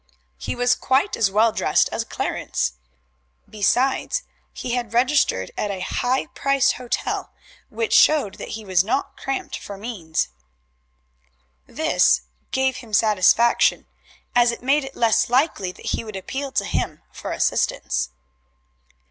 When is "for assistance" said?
17.11-18.09